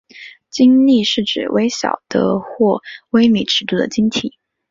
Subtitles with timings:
[0.49, 4.35] 晶粒是指微小的或微米尺度的晶体。